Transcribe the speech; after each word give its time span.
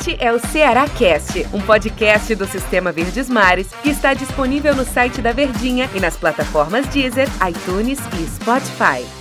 Este 0.00 0.16
é 0.18 0.32
o 0.32 0.38
Ceará 0.38 0.88
Cast, 0.88 1.46
um 1.52 1.60
podcast 1.60 2.34
do 2.34 2.46
Sistema 2.46 2.90
Verdes 2.90 3.28
Mares 3.28 3.70
que 3.82 3.90
está 3.90 4.14
disponível 4.14 4.74
no 4.74 4.82
site 4.82 5.20
da 5.20 5.30
Verdinha 5.30 5.90
e 5.94 6.00
nas 6.00 6.16
plataformas 6.16 6.86
Deezer, 6.88 7.28
iTunes 7.46 7.98
e 8.18 8.26
Spotify. 8.26 9.20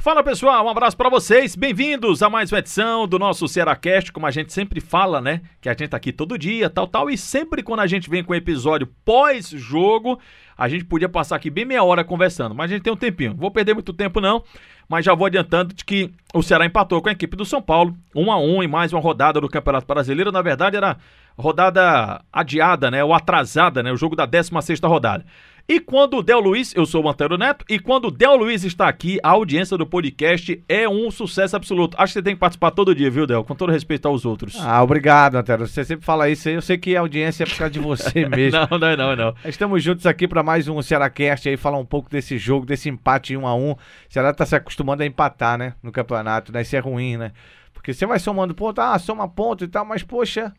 Fala 0.00 0.24
pessoal, 0.24 0.64
um 0.64 0.68
abraço 0.68 0.96
para 0.96 1.08
vocês. 1.08 1.54
Bem-vindos 1.54 2.22
a 2.22 2.30
mais 2.30 2.50
uma 2.50 2.58
edição 2.58 3.06
do 3.06 3.18
nosso 3.18 3.46
Cearacast, 3.46 4.10
como 4.10 4.26
a 4.26 4.30
gente 4.30 4.52
sempre 4.52 4.80
fala, 4.80 5.20
né? 5.20 5.42
Que 5.60 5.68
a 5.68 5.72
gente 5.72 5.90
tá 5.90 5.96
aqui 5.98 6.10
todo 6.10 6.38
dia, 6.38 6.68
tal, 6.68 6.88
tal. 6.88 7.08
E 7.08 7.16
sempre 7.16 7.62
quando 7.62 7.80
a 7.80 7.86
gente 7.86 8.10
vem 8.10 8.24
com 8.24 8.34
episódio 8.34 8.88
pós-jogo, 9.04 10.18
a 10.60 10.68
gente 10.68 10.84
podia 10.84 11.08
passar 11.08 11.36
aqui 11.36 11.48
bem 11.48 11.64
meia 11.64 11.82
hora 11.82 12.04
conversando, 12.04 12.54
mas 12.54 12.70
a 12.70 12.74
gente 12.74 12.82
tem 12.82 12.92
um 12.92 12.96
tempinho. 12.96 13.34
Vou 13.34 13.50
perder 13.50 13.72
muito 13.72 13.94
tempo 13.94 14.20
não, 14.20 14.44
mas 14.86 15.06
já 15.06 15.14
vou 15.14 15.24
adiantando 15.24 15.72
de 15.72 15.82
que 15.82 16.12
o 16.34 16.42
Ceará 16.42 16.66
empatou 16.66 17.00
com 17.00 17.08
a 17.08 17.12
equipe 17.12 17.34
do 17.34 17.46
São 17.46 17.62
Paulo, 17.62 17.96
um 18.14 18.30
a 18.30 18.38
um 18.38 18.62
em 18.62 18.68
mais 18.68 18.92
uma 18.92 19.00
rodada 19.00 19.40
do 19.40 19.48
Campeonato 19.48 19.86
Brasileiro. 19.86 20.30
Na 20.30 20.42
verdade 20.42 20.76
era 20.76 20.98
rodada 21.38 22.22
adiada, 22.30 22.90
né? 22.90 23.02
Ou 23.02 23.14
atrasada, 23.14 23.82
né? 23.82 23.90
O 23.90 23.96
jogo 23.96 24.14
da 24.14 24.26
16 24.26 24.62
sexta 24.62 24.86
rodada. 24.86 25.24
E 25.70 25.78
quando 25.78 26.16
o 26.16 26.22
Del 26.24 26.40
Luiz, 26.40 26.74
eu 26.74 26.84
sou 26.84 27.04
o 27.04 27.08
Antero 27.08 27.38
Neto, 27.38 27.64
e 27.68 27.78
quando 27.78 28.06
o 28.06 28.10
Del 28.10 28.34
Luiz 28.34 28.64
está 28.64 28.88
aqui, 28.88 29.20
a 29.22 29.28
audiência 29.30 29.78
do 29.78 29.86
podcast 29.86 30.60
é 30.68 30.88
um 30.88 31.12
sucesso 31.12 31.54
absoluto. 31.54 31.94
Acho 31.96 32.12
que 32.12 32.18
você 32.18 32.22
tem 32.24 32.34
que 32.34 32.40
participar 32.40 32.72
todo 32.72 32.92
dia, 32.92 33.08
viu, 33.08 33.24
Del? 33.24 33.44
Com 33.44 33.54
todo 33.54 33.70
respeito 33.70 34.08
aos 34.08 34.24
outros. 34.24 34.56
Ah, 34.60 34.82
obrigado, 34.82 35.36
Antero. 35.36 35.68
Você 35.68 35.84
sempre 35.84 36.04
fala 36.04 36.28
isso 36.28 36.48
aí. 36.48 36.56
Eu 36.56 36.60
sei 36.60 36.76
que 36.76 36.96
a 36.96 36.98
audiência 36.98 37.44
é 37.44 37.46
por 37.46 37.56
causa 37.56 37.70
de 37.70 37.78
você 37.78 38.26
mesmo. 38.28 38.58
não, 38.68 38.78
não, 38.80 38.96
não, 38.96 39.14
não. 39.14 39.34
Estamos 39.44 39.80
juntos 39.80 40.06
aqui 40.06 40.26
para 40.26 40.42
mais 40.42 40.66
um 40.66 40.82
Cearacast 40.82 41.48
aí, 41.48 41.56
falar 41.56 41.78
um 41.78 41.86
pouco 41.86 42.10
desse 42.10 42.36
jogo, 42.36 42.66
desse 42.66 42.88
empate 42.88 43.36
1 43.36 43.46
a 43.46 43.54
1 43.54 43.70
O 43.70 43.78
Ceará 44.08 44.34
tá 44.34 44.44
se 44.44 44.56
acostumando 44.56 45.04
a 45.04 45.06
empatar, 45.06 45.56
né? 45.56 45.74
No 45.84 45.92
campeonato, 45.92 46.52
né? 46.52 46.62
Isso 46.62 46.74
é 46.74 46.80
ruim, 46.80 47.16
né? 47.16 47.30
Porque 47.72 47.94
você 47.94 48.04
vai 48.06 48.18
somando 48.18 48.56
ponto, 48.56 48.80
ah, 48.80 48.98
soma 48.98 49.28
ponto 49.28 49.62
e 49.62 49.68
tal, 49.68 49.84
mas 49.84 50.02
poxa, 50.02 50.52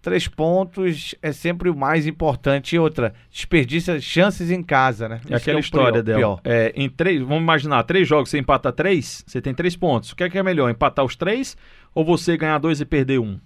três 0.00 0.28
pontos 0.28 1.14
é 1.20 1.32
sempre 1.32 1.68
o 1.68 1.76
mais 1.76 2.06
importante. 2.06 2.76
E 2.76 2.78
outra, 2.78 3.14
desperdiça 3.30 4.00
chances 4.00 4.50
em 4.50 4.62
casa, 4.62 5.08
né? 5.08 5.20
É 5.28 5.36
aquela 5.36 5.58
é 5.58 5.60
história 5.60 6.02
dela. 6.02 6.40
É, 6.44 6.72
em 6.74 6.88
três, 6.88 7.20
vamos 7.20 7.42
imaginar, 7.42 7.82
três 7.84 8.06
jogos, 8.06 8.30
você 8.30 8.38
empata 8.38 8.72
três, 8.72 9.24
você 9.26 9.40
tem 9.40 9.54
três 9.54 9.76
pontos. 9.76 10.12
O 10.12 10.16
que 10.16 10.24
é, 10.24 10.30
que 10.30 10.38
é 10.38 10.42
melhor, 10.42 10.70
empatar 10.70 11.04
os 11.04 11.16
três 11.16 11.56
ou 11.94 12.04
você 12.04 12.36
ganhar 12.36 12.58
dois 12.58 12.80
e 12.80 12.84
perder 12.84 13.18
um? 13.18 13.38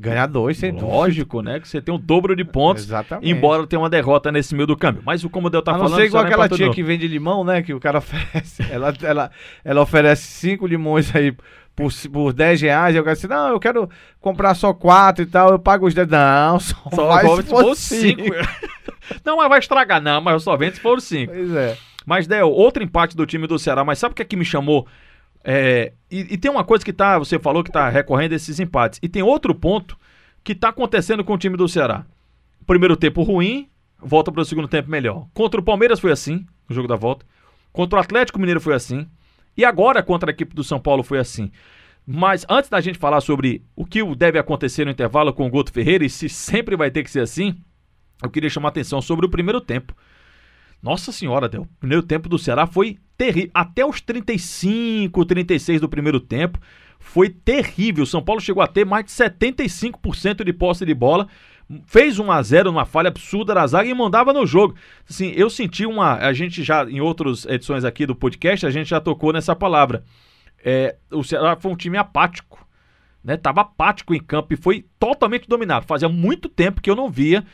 Ganhar 0.00 0.26
dois, 0.26 0.56
sem 0.56 0.70
Lógico, 0.70 1.42
né? 1.42 1.58
Que 1.58 1.66
você 1.66 1.80
tem 1.80 1.92
o 1.92 1.98
dobro 1.98 2.36
de 2.36 2.44
pontos, 2.44 2.84
Exatamente. 2.84 3.28
embora 3.28 3.66
tenha 3.66 3.80
uma 3.80 3.90
derrota 3.90 4.30
nesse 4.30 4.54
meio 4.54 4.66
do 4.66 4.76
câmbio. 4.76 5.02
Mas 5.04 5.24
o 5.24 5.30
como 5.30 5.48
o 5.48 5.50
Del 5.50 5.60
tá 5.60 5.72
falando... 5.72 5.90
Não 5.90 5.96
sei 5.96 6.06
igual 6.06 6.24
aquela 6.24 6.48
tia 6.48 6.70
que 6.70 6.84
vende 6.84 7.08
limão, 7.08 7.42
né? 7.42 7.62
Que 7.62 7.74
o 7.74 7.80
cara 7.80 7.98
oferece. 7.98 8.62
ela, 8.70 8.94
ela, 9.02 9.30
ela 9.64 9.82
oferece 9.82 10.22
cinco 10.22 10.68
limões 10.68 11.12
aí 11.16 11.34
por, 11.78 11.92
por 12.12 12.32
10 12.32 12.60
reais, 12.62 12.96
eu 12.96 13.04
quero 13.04 13.12
assim, 13.12 13.28
não, 13.28 13.50
eu 13.50 13.60
quero 13.60 13.88
comprar 14.20 14.52
só 14.54 14.74
quatro 14.74 15.22
e 15.22 15.26
tal, 15.26 15.50
eu 15.50 15.60
pago 15.60 15.86
os 15.86 15.94
10. 15.94 16.08
Não, 16.08 16.58
só, 16.58 16.74
só 16.92 17.06
vai 17.06 17.24
se 17.24 17.42
for 17.44 17.76
5. 17.76 18.22
não, 19.24 19.36
mas 19.36 19.48
vai 19.48 19.58
estragar, 19.60 20.02
não, 20.02 20.20
mas 20.20 20.32
eu 20.34 20.40
só 20.40 20.56
vendo 20.56 20.74
se 20.74 20.80
for 20.80 21.00
5. 21.00 21.32
Pois 21.32 21.54
é. 21.54 21.78
Mas, 22.04 22.26
Del, 22.26 22.50
outro 22.50 22.82
empate 22.82 23.16
do 23.16 23.24
time 23.24 23.46
do 23.46 23.60
Ceará, 23.60 23.84
mas 23.84 24.00
sabe 24.00 24.12
o 24.12 24.16
que 24.16 24.22
é 24.22 24.24
que 24.24 24.34
me 24.34 24.44
chamou? 24.44 24.88
É, 25.44 25.92
e, 26.10 26.34
e, 26.34 26.36
tem 26.36 26.50
uma 26.50 26.64
coisa 26.64 26.84
que 26.84 26.92
tá, 26.92 27.16
você 27.16 27.38
falou 27.38 27.62
que 27.62 27.70
tá 27.70 27.88
recorrendo 27.88 28.32
esses 28.32 28.58
empates. 28.58 28.98
E 29.00 29.08
tem 29.08 29.22
outro 29.22 29.54
ponto 29.54 29.96
que 30.42 30.56
tá 30.56 30.70
acontecendo 30.70 31.22
com 31.22 31.34
o 31.34 31.38
time 31.38 31.56
do 31.56 31.68
Ceará. 31.68 32.04
Primeiro 32.66 32.96
tempo 32.96 33.22
ruim, 33.22 33.68
volta 34.02 34.32
para 34.32 34.42
o 34.42 34.44
segundo 34.44 34.66
tempo 34.66 34.90
melhor. 34.90 35.28
Contra 35.32 35.60
o 35.60 35.62
Palmeiras 35.62 36.00
foi 36.00 36.10
assim, 36.10 36.44
no 36.68 36.74
jogo 36.74 36.88
da 36.88 36.96
volta. 36.96 37.24
Contra 37.72 37.98
o 37.98 38.02
Atlético 38.02 38.40
Mineiro 38.40 38.60
foi 38.60 38.74
assim. 38.74 39.06
E 39.58 39.64
agora 39.64 40.04
contra 40.04 40.30
a 40.30 40.32
equipe 40.32 40.54
do 40.54 40.62
São 40.62 40.78
Paulo 40.78 41.02
foi 41.02 41.18
assim. 41.18 41.50
Mas 42.06 42.46
antes 42.48 42.70
da 42.70 42.80
gente 42.80 42.96
falar 42.96 43.20
sobre 43.20 43.60
o 43.74 43.84
que 43.84 44.02
deve 44.14 44.38
acontecer 44.38 44.84
no 44.84 44.92
intervalo 44.92 45.32
com 45.32 45.46
o 45.46 45.50
Guto 45.50 45.72
Ferreira 45.72 46.06
e 46.06 46.08
se 46.08 46.28
sempre 46.28 46.76
vai 46.76 46.92
ter 46.92 47.02
que 47.02 47.10
ser 47.10 47.20
assim, 47.20 47.56
eu 48.22 48.30
queria 48.30 48.48
chamar 48.48 48.68
a 48.68 48.70
atenção 48.70 49.02
sobre 49.02 49.26
o 49.26 49.28
primeiro 49.28 49.60
tempo. 49.60 49.94
Nossa 50.80 51.10
senhora, 51.10 51.48
Del, 51.48 51.62
o 51.62 51.66
primeiro 51.80 52.04
tempo 52.04 52.28
do 52.28 52.38
Ceará 52.38 52.68
foi 52.68 52.98
terrível. 53.16 53.50
Até 53.52 53.84
os 53.84 54.00
35, 54.00 55.24
36 55.24 55.80
do 55.80 55.88
primeiro 55.88 56.20
tempo 56.20 56.60
foi 57.00 57.28
terrível. 57.28 58.04
O 58.04 58.06
São 58.06 58.22
Paulo 58.22 58.40
chegou 58.40 58.62
a 58.62 58.68
ter 58.68 58.86
mais 58.86 59.06
de 59.06 59.10
75% 59.10 60.44
de 60.44 60.52
posse 60.52 60.86
de 60.86 60.94
bola. 60.94 61.26
Fez 61.86 62.18
1 62.18 62.30
a 62.30 62.42
0 62.42 62.72
numa 62.72 62.86
falha 62.86 63.08
absurda 63.08 63.54
da 63.54 63.66
zaga 63.66 63.88
e 63.88 63.94
mandava 63.94 64.32
no 64.32 64.46
jogo. 64.46 64.74
Assim, 65.08 65.32
eu 65.36 65.50
senti 65.50 65.84
uma. 65.84 66.14
A 66.14 66.32
gente 66.32 66.62
já, 66.62 66.84
em 66.84 67.00
outras 67.00 67.44
edições 67.44 67.84
aqui 67.84 68.06
do 68.06 68.16
podcast, 68.16 68.64
a 68.64 68.70
gente 68.70 68.88
já 68.88 69.00
tocou 69.00 69.32
nessa 69.32 69.54
palavra. 69.54 70.02
É, 70.64 70.96
o 71.10 71.22
Ceará 71.22 71.56
foi 71.56 71.70
um 71.70 71.76
time 71.76 71.98
apático. 71.98 72.66
Né? 73.22 73.36
Tava 73.36 73.60
apático 73.60 74.14
em 74.14 74.20
campo 74.20 74.54
e 74.54 74.56
foi 74.56 74.86
totalmente 74.98 75.46
dominado. 75.46 75.86
Fazia 75.86 76.08
muito 76.08 76.48
tempo 76.48 76.80
que 76.80 76.90
eu 76.90 76.96
não 76.96 77.10
via 77.10 77.44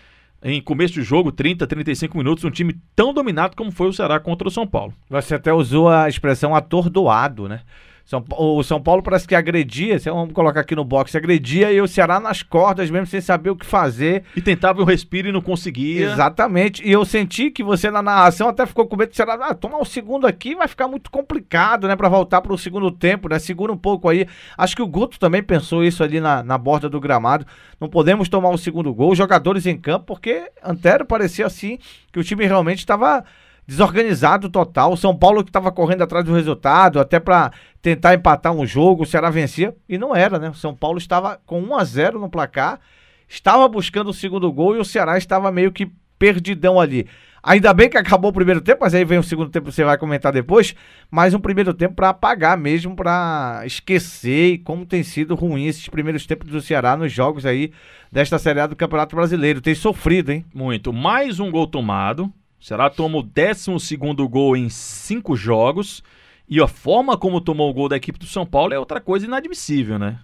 em 0.44 0.60
começo 0.60 0.92
de 0.92 1.02
jogo, 1.02 1.32
30, 1.32 1.66
35 1.66 2.18
minutos, 2.18 2.44
um 2.44 2.50
time 2.50 2.78
tão 2.94 3.14
dominado 3.14 3.56
como 3.56 3.72
foi 3.72 3.88
o 3.88 3.92
Ceará 3.92 4.20
contra 4.20 4.46
o 4.46 4.50
São 4.50 4.66
Paulo. 4.66 4.92
Você 5.08 5.34
até 5.34 5.50
usou 5.52 5.88
a 5.88 6.06
expressão 6.06 6.54
atordoado, 6.54 7.48
né? 7.48 7.62
São, 8.04 8.22
o 8.36 8.62
São 8.62 8.82
Paulo 8.82 9.02
parece 9.02 9.26
que 9.26 9.34
agredia, 9.34 9.98
vamos 10.04 10.34
colocar 10.34 10.60
aqui 10.60 10.76
no 10.76 10.84
box, 10.84 11.16
agredia 11.16 11.72
e 11.72 11.80
o 11.80 11.88
Ceará 11.88 12.20
nas 12.20 12.42
cordas 12.42 12.90
mesmo, 12.90 13.06
sem 13.06 13.20
saber 13.20 13.48
o 13.48 13.56
que 13.56 13.64
fazer. 13.64 14.24
E 14.36 14.42
tentava 14.42 14.82
o 14.82 14.84
respiro 14.84 15.28
e 15.28 15.32
não 15.32 15.40
conseguia. 15.40 16.12
Exatamente. 16.12 16.86
E 16.86 16.92
eu 16.92 17.02
senti 17.06 17.50
que 17.50 17.62
você 17.62 17.90
na 17.90 18.02
narração 18.02 18.48
até 18.48 18.66
ficou 18.66 18.86
com 18.86 18.96
medo 18.96 19.08
do 19.10 19.16
Ceará, 19.16 19.38
ah, 19.40 19.54
tomar 19.54 19.78
o 19.78 19.86
segundo 19.86 20.26
aqui 20.26 20.54
vai 20.54 20.68
ficar 20.68 20.86
muito 20.86 21.10
complicado, 21.10 21.88
né, 21.88 21.96
para 21.96 22.08
voltar 22.08 22.42
para 22.42 22.52
o 22.52 22.58
segundo 22.58 22.90
tempo, 22.90 23.28
né? 23.28 23.38
Segura 23.38 23.72
um 23.72 23.76
pouco 23.76 24.08
aí. 24.08 24.26
Acho 24.58 24.76
que 24.76 24.82
o 24.82 24.86
Guto 24.86 25.18
também 25.18 25.42
pensou 25.42 25.82
isso 25.82 26.04
ali 26.04 26.20
na, 26.20 26.42
na 26.42 26.58
borda 26.58 26.90
do 26.90 27.00
gramado. 27.00 27.46
Não 27.80 27.88
podemos 27.88 28.28
tomar 28.28 28.50
o 28.50 28.58
segundo 28.58 28.92
gol, 28.92 29.14
jogadores 29.14 29.64
em 29.64 29.78
campo, 29.78 30.04
porque 30.06 30.50
Antero 30.62 31.06
parecia 31.06 31.46
assim 31.46 31.78
que 32.12 32.18
o 32.18 32.24
time 32.24 32.44
realmente 32.44 32.80
estava 32.80 33.24
desorganizado 33.66 34.48
total. 34.48 34.92
O 34.92 34.96
São 34.96 35.16
Paulo 35.16 35.42
que 35.42 35.50
estava 35.50 35.72
correndo 35.72 36.02
atrás 36.02 36.24
do 36.24 36.34
resultado, 36.34 37.00
até 37.00 37.18
para 37.18 37.52
tentar 37.80 38.14
empatar 38.14 38.52
um 38.52 38.66
jogo, 38.66 39.02
o 39.02 39.06
Ceará 39.06 39.30
vencia, 39.30 39.74
e 39.88 39.98
não 39.98 40.14
era, 40.14 40.38
né? 40.38 40.50
O 40.50 40.54
São 40.54 40.74
Paulo 40.74 40.98
estava 40.98 41.40
com 41.46 41.60
1 41.60 41.76
a 41.76 41.84
0 41.84 42.18
no 42.18 42.28
placar, 42.28 42.80
estava 43.28 43.66
buscando 43.68 44.10
o 44.10 44.14
segundo 44.14 44.50
gol 44.52 44.76
e 44.76 44.78
o 44.78 44.84
Ceará 44.84 45.16
estava 45.18 45.50
meio 45.50 45.72
que 45.72 45.90
perdidão 46.18 46.80
ali. 46.80 47.06
Ainda 47.46 47.74
bem 47.74 47.90
que 47.90 47.98
acabou 47.98 48.30
o 48.30 48.34
primeiro 48.34 48.62
tempo, 48.62 48.78
mas 48.80 48.94
aí 48.94 49.04
vem 49.04 49.18
o 49.18 49.22
segundo 49.22 49.50
tempo, 49.50 49.70
você 49.70 49.84
vai 49.84 49.98
comentar 49.98 50.32
depois. 50.32 50.74
Mas 51.10 51.34
um 51.34 51.38
primeiro 51.38 51.74
tempo 51.74 51.94
para 51.94 52.08
apagar 52.08 52.56
mesmo, 52.56 52.96
para 52.96 53.60
esquecer 53.66 54.62
como 54.64 54.86
tem 54.86 55.02
sido 55.02 55.34
ruim 55.34 55.66
esses 55.66 55.86
primeiros 55.86 56.26
tempos 56.26 56.48
do 56.48 56.62
Ceará 56.62 56.96
nos 56.96 57.12
jogos 57.12 57.44
aí 57.44 57.70
desta 58.10 58.38
Série 58.38 58.60
A 58.60 58.66
do 58.66 58.74
Campeonato 58.74 59.14
Brasileiro. 59.14 59.60
Tem 59.60 59.74
sofrido, 59.74 60.32
hein? 60.32 60.42
Muito. 60.54 60.90
Mais 60.90 61.38
um 61.38 61.50
gol 61.50 61.66
tomado. 61.66 62.32
O 62.64 62.66
Ceará 62.66 62.88
toma 62.88 63.18
o 63.18 63.22
12 63.22 63.94
gol 64.26 64.56
em 64.56 64.70
cinco 64.70 65.36
jogos. 65.36 66.02
E 66.48 66.62
a 66.62 66.66
forma 66.66 67.14
como 67.14 67.38
tomou 67.38 67.68
o 67.68 67.74
gol 67.74 67.90
da 67.90 67.96
equipe 67.96 68.18
do 68.18 68.24
São 68.24 68.46
Paulo 68.46 68.72
é 68.72 68.78
outra 68.78 69.02
coisa 69.02 69.26
inadmissível, 69.26 69.98
né? 69.98 70.18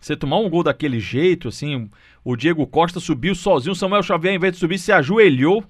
Você 0.00 0.16
tomar 0.16 0.38
um 0.38 0.50
gol 0.50 0.64
daquele 0.64 0.98
jeito, 0.98 1.46
assim, 1.46 1.88
o 2.24 2.34
Diego 2.34 2.66
Costa 2.66 2.98
subiu 2.98 3.32
sozinho, 3.32 3.74
o 3.74 3.76
Samuel 3.76 4.02
Xavier, 4.02 4.34
em 4.34 4.40
vez 4.40 4.54
de 4.54 4.58
subir, 4.58 4.76
se 4.76 4.90
ajoelhou, 4.90 5.62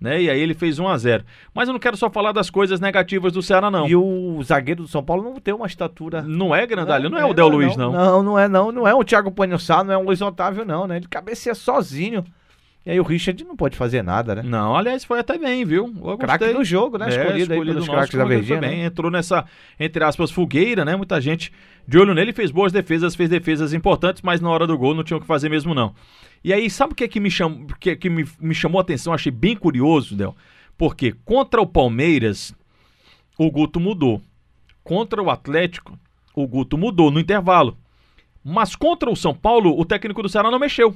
né? 0.00 0.22
E 0.22 0.28
aí 0.28 0.40
ele 0.40 0.54
fez 0.54 0.80
1 0.80 0.88
a 0.88 0.98
0 0.98 1.24
Mas 1.54 1.68
eu 1.68 1.72
não 1.72 1.78
quero 1.78 1.96
só 1.96 2.10
falar 2.10 2.32
das 2.32 2.50
coisas 2.50 2.80
negativas 2.80 3.32
do 3.32 3.40
Ceará, 3.40 3.70
não. 3.70 3.86
E 3.86 3.94
o 3.94 4.42
zagueiro 4.42 4.82
do 4.82 4.88
São 4.88 5.04
Paulo 5.04 5.22
não 5.22 5.36
tem 5.36 5.54
uma 5.54 5.68
estatura. 5.68 6.22
Não 6.22 6.52
é 6.52 6.66
grandalho, 6.66 7.08
não, 7.08 7.18
não, 7.18 7.28
é, 7.28 7.30
o 7.30 7.32
Del 7.32 7.46
Luiz, 7.46 7.76
não. 7.76 7.92
Não, 7.92 8.22
não 8.24 8.36
é, 8.36 8.48
não. 8.48 8.72
Não 8.72 8.88
é 8.88 8.94
o 8.94 9.04
Thiago 9.04 9.30
Panhossá, 9.30 9.84
não 9.84 9.94
é 9.94 9.96
o 9.96 10.02
Luiz 10.02 10.20
Otávio, 10.20 10.64
não, 10.64 10.88
né? 10.88 10.96
Ele 10.96 11.06
cabeceia 11.06 11.54
sozinho. 11.54 12.24
E 12.86 12.90
aí 12.90 13.00
o 13.00 13.02
Richard 13.02 13.42
não 13.44 13.56
pode 13.56 13.76
fazer 13.76 14.02
nada, 14.02 14.34
né? 14.34 14.42
Não, 14.44 14.76
aliás, 14.76 15.04
foi 15.04 15.18
até 15.18 15.38
bem, 15.38 15.64
viu? 15.64 15.90
Craque 16.18 16.52
do 16.52 16.62
jogo, 16.62 16.98
né? 16.98 17.06
É, 17.06 17.08
escolhido, 17.08 17.54
escolhido 17.54 17.62
aí 17.62 17.66
pelos 17.72 17.88
craques 17.88 18.18
da 18.18 18.24
Verdinha. 18.26 18.60
Né? 18.60 18.84
Entrou 18.84 19.10
nessa, 19.10 19.46
entre 19.80 20.04
aspas, 20.04 20.30
fogueira, 20.30 20.84
né? 20.84 20.94
Muita 20.94 21.18
gente 21.18 21.50
de 21.88 21.98
olho 21.98 22.12
nele, 22.12 22.34
fez 22.34 22.50
boas 22.50 22.72
defesas, 22.72 23.14
fez 23.14 23.30
defesas 23.30 23.72
importantes, 23.72 24.20
mas 24.20 24.40
na 24.40 24.50
hora 24.50 24.66
do 24.66 24.76
gol 24.76 24.94
não 24.94 25.02
tinha 25.02 25.16
o 25.16 25.20
que 25.20 25.26
fazer 25.26 25.48
mesmo, 25.48 25.74
não. 25.74 25.94
E 26.42 26.52
aí, 26.52 26.68
sabe 26.68 26.92
o 26.92 26.96
que, 26.96 27.04
é 27.04 27.08
que, 27.08 27.18
me, 27.18 27.30
cham... 27.30 27.66
que, 27.80 27.96
que 27.96 28.10
me, 28.10 28.26
me 28.38 28.54
chamou 28.54 28.78
a 28.78 28.82
atenção? 28.82 29.14
Achei 29.14 29.32
bem 29.32 29.56
curioso, 29.56 30.14
Del. 30.14 30.36
Porque 30.76 31.14
contra 31.24 31.62
o 31.62 31.66
Palmeiras, 31.66 32.54
o 33.38 33.50
Guto 33.50 33.80
mudou. 33.80 34.20
Contra 34.82 35.22
o 35.22 35.30
Atlético, 35.30 35.98
o 36.34 36.46
Guto 36.46 36.76
mudou 36.76 37.10
no 37.10 37.18
intervalo. 37.18 37.78
Mas 38.44 38.76
contra 38.76 39.10
o 39.10 39.16
São 39.16 39.34
Paulo, 39.34 39.74
o 39.78 39.86
técnico 39.86 40.22
do 40.22 40.28
Ceará 40.28 40.50
não 40.50 40.58
mexeu. 40.58 40.94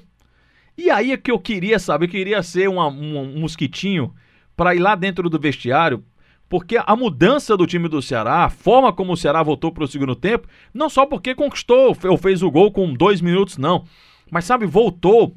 E 0.79 0.93
aí 0.93 1.11
é 1.11 1.17
que 1.17 1.33
eu 1.33 1.41
queria, 1.41 1.77
sabe? 1.81 2.07
Eu 2.07 2.09
queria 2.09 2.41
ser 2.41 2.69
uma, 2.69 2.87
um, 2.87 3.41
mosquitinho 3.41 4.15
para 4.57 4.77
ir 4.77 4.79
lá 4.79 4.95
dentro 4.95 5.29
do 5.29 5.37
vestiário, 5.37 6.05
porque 6.49 6.79
a 6.79 6.95
mudança 6.95 7.57
do 7.57 7.67
time 7.67 7.89
do 7.89 8.01
Ceará, 8.01 8.45
a 8.45 8.49
forma 8.49 8.93
como 8.93 9.13
o 9.13 9.17
Ceará 9.17 9.43
voltou 9.43 9.73
para 9.73 9.83
o 9.83 9.89
segundo 9.89 10.15
tempo, 10.15 10.47
não 10.73 10.89
só 10.89 11.05
porque 11.05 11.35
conquistou 11.35 11.97
ou 12.05 12.17
fez 12.17 12.45
o 12.45 12.51
gol 12.51 12.71
com 12.71 12.95
dois 12.95 13.21
minutos, 13.21 13.59
não. 13.59 13.85
Mas 14.31 14.45
sabe, 14.45 14.67
voltou 14.67 15.37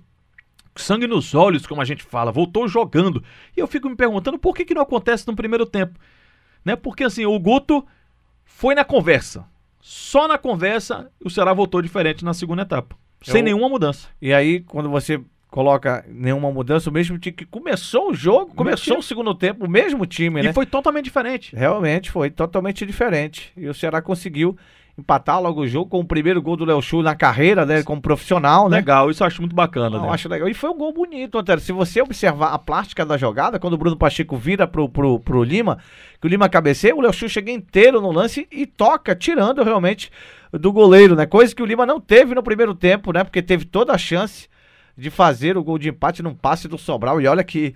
sangue 0.75 1.07
nos 1.07 1.33
olhos, 1.33 1.65
como 1.65 1.81
a 1.81 1.85
gente 1.85 2.03
fala, 2.03 2.31
voltou 2.31 2.67
jogando. 2.67 3.23
E 3.57 3.59
eu 3.59 3.67
fico 3.67 3.89
me 3.89 3.95
perguntando 3.95 4.37
por 4.37 4.55
que, 4.55 4.63
que 4.63 4.75
não 4.75 4.83
acontece 4.83 5.27
no 5.27 5.35
primeiro 5.35 5.65
tempo. 5.65 5.99
Né? 6.63 6.75
Porque 6.75 7.03
assim, 7.03 7.25
o 7.25 7.39
Guto 7.39 7.83
foi 8.45 8.75
na 8.75 8.85
conversa. 8.85 9.47
Só 9.79 10.27
na 10.27 10.37
conversa 10.37 11.11
o 11.19 11.31
Ceará 11.31 11.51
voltou 11.51 11.81
diferente 11.81 12.23
na 12.23 12.35
segunda 12.35 12.61
etapa. 12.61 13.00
Sem 13.21 13.39
Eu- 13.39 13.45
nenhuma 13.45 13.69
mudança. 13.69 14.07
E 14.21 14.33
aí, 14.33 14.61
quando 14.61 14.89
você 14.89 15.19
coloca 15.49 16.05
nenhuma 16.07 16.49
mudança, 16.51 16.89
o 16.89 16.93
mesmo 16.93 17.19
time 17.19 17.35
que 17.35 17.45
começou 17.45 18.11
o 18.11 18.13
jogo, 18.13 18.55
começou 18.55 18.99
o 18.99 19.03
segundo 19.03 19.35
tempo, 19.35 19.65
o 19.65 19.69
mesmo 19.69 20.05
time, 20.05 20.41
né? 20.41 20.49
E 20.49 20.53
foi 20.53 20.65
totalmente 20.65 21.05
diferente. 21.05 21.53
Realmente 21.55 22.09
foi 22.09 22.29
totalmente 22.29 22.85
diferente. 22.85 23.51
E 23.57 23.67
o 23.67 23.73
Ceará 23.73 24.01
conseguiu 24.01 24.57
empatar 24.97 25.41
logo 25.41 25.61
o 25.61 25.67
jogo 25.67 25.89
com 25.89 25.99
o 25.99 26.05
primeiro 26.05 26.41
gol 26.41 26.55
do 26.55 26.65
Léo 26.65 26.81
Chu 26.81 27.01
na 27.01 27.15
carreira, 27.15 27.65
né? 27.65 27.83
Como 27.83 28.01
profissional, 28.01 28.69
né? 28.69 28.77
Legal, 28.77 29.09
isso 29.09 29.23
eu 29.23 29.27
acho 29.27 29.41
muito 29.41 29.55
bacana. 29.55 29.97
Não, 29.97 30.07
né? 30.07 30.13
acho 30.13 30.29
legal. 30.29 30.47
E 30.47 30.53
foi 30.53 30.69
um 30.69 30.77
gol 30.77 30.93
bonito, 30.93 31.37
Antero. 31.37 31.61
Se 31.61 31.71
você 31.71 32.01
observar 32.01 32.53
a 32.53 32.59
plástica 32.59 33.05
da 33.05 33.17
jogada, 33.17 33.59
quando 33.59 33.73
o 33.73 33.77
Bruno 33.77 33.97
Pacheco 33.97 34.37
vira 34.37 34.67
pro, 34.67 34.87
pro, 34.89 35.19
pro 35.19 35.43
Lima, 35.43 35.77
que 36.19 36.27
o 36.27 36.29
Lima 36.29 36.49
cabeceia, 36.49 36.95
o 36.95 37.01
Léo 37.01 37.13
Chu 37.13 37.29
chega 37.29 37.51
inteiro 37.51 38.01
no 38.01 38.11
lance 38.11 38.47
e 38.51 38.65
toca, 38.65 39.15
tirando 39.15 39.63
realmente 39.63 40.11
do 40.51 40.71
goleiro, 40.71 41.15
né? 41.15 41.25
Coisa 41.25 41.55
que 41.55 41.63
o 41.63 41.65
Lima 41.65 41.85
não 41.85 41.99
teve 41.99 42.35
no 42.35 42.43
primeiro 42.43 42.75
tempo, 42.75 43.13
né? 43.13 43.23
Porque 43.23 43.41
teve 43.41 43.65
toda 43.65 43.93
a 43.93 43.97
chance 43.97 44.49
de 44.97 45.09
fazer 45.09 45.57
o 45.57 45.63
gol 45.63 45.77
de 45.77 45.89
empate 45.89 46.21
num 46.21 46.35
passe 46.35 46.67
do 46.67 46.77
Sobral. 46.77 47.21
E 47.21 47.27
olha 47.27 47.43
que 47.43 47.73